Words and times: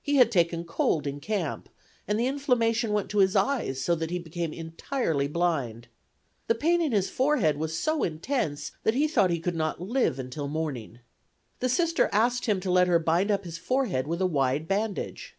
He 0.00 0.14
had 0.18 0.30
taken 0.30 0.62
cold 0.62 1.04
in 1.04 1.18
camp 1.18 1.68
and 2.06 2.16
the 2.16 2.28
inflammation 2.28 2.92
went 2.92 3.08
to 3.10 3.18
his 3.18 3.34
eyes, 3.34 3.82
so 3.82 3.96
that 3.96 4.08
he 4.12 4.20
became 4.20 4.52
entirely 4.52 5.26
blind. 5.26 5.88
The 6.46 6.54
pain 6.54 6.80
in 6.80 6.92
his 6.92 7.10
forehead 7.10 7.56
was 7.56 7.76
so 7.76 8.04
intense 8.04 8.70
that 8.84 8.94
he 8.94 9.08
thought 9.08 9.30
he 9.30 9.40
could 9.40 9.56
not 9.56 9.80
live 9.80 10.20
until 10.20 10.46
morning. 10.46 11.00
The 11.58 11.68
Sister 11.68 12.08
asked 12.12 12.46
him 12.46 12.60
to 12.60 12.70
let 12.70 12.86
her 12.86 13.00
bind 13.00 13.32
up 13.32 13.42
his 13.42 13.58
forehead 13.58 14.06
with 14.06 14.20
a 14.20 14.26
wide 14.26 14.68
bandage. 14.68 15.34